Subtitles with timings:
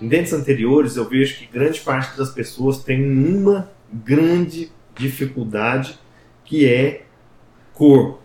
[0.00, 5.98] Em dentes anteriores, eu vejo que grande parte das pessoas tem uma grande dificuldade
[6.44, 7.02] que é
[7.74, 8.20] cor.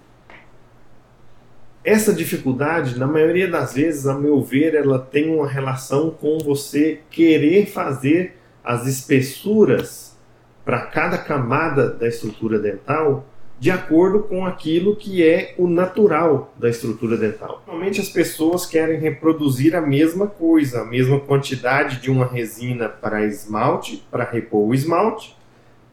[1.83, 7.01] Essa dificuldade, na maioria das vezes, a meu ver, ela tem uma relação com você
[7.09, 10.17] querer fazer as espessuras
[10.63, 13.27] para cada camada da estrutura dental
[13.59, 17.52] de acordo com aquilo que é o natural da estrutura dental.
[17.83, 23.25] Normalmente as pessoas querem reproduzir a mesma coisa, a mesma quantidade de uma resina para
[23.25, 25.35] esmalte, para repor o esmalte,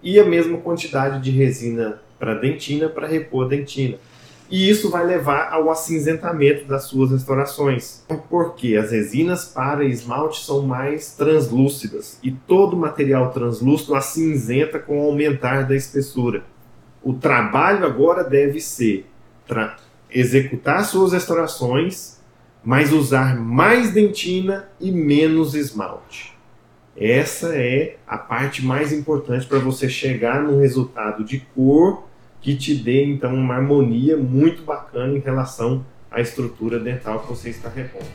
[0.01, 3.99] e a mesma quantidade de resina para dentina, para repor a dentina.
[4.49, 8.05] E isso vai levar ao acinzentamento das suas restaurações.
[8.29, 15.09] Porque as resinas para esmalte são mais translúcidas e todo material translúcido acinzenta com o
[15.09, 16.45] aumentar da espessura.
[17.03, 19.07] O trabalho agora deve ser
[20.13, 22.19] executar suas restaurações,
[22.65, 26.37] mas usar mais dentina e menos esmalte.
[26.97, 32.05] Essa é a parte mais importante para você chegar no resultado de cor
[32.41, 37.51] que te dê então uma harmonia muito bacana em relação à estrutura dental que você
[37.51, 38.07] está repondo.